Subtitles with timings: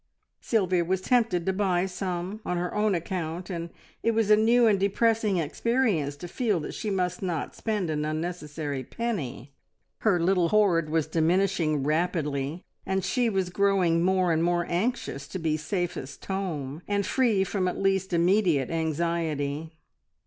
[0.39, 3.69] Sylvia was tempted to buy some on her own account, and
[4.01, 8.03] it was a new and depressing experience to feel that she must not spend an
[8.03, 9.51] unnecessary penny.
[9.99, 15.37] Her little hoard was diminishing rapidly, and she was growing more and more anxious to
[15.37, 19.71] be safest home, and free from at least immediate anxiety.